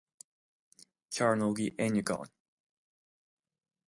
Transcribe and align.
cearnóga 1.13 1.63
eithneagáin 1.83 2.29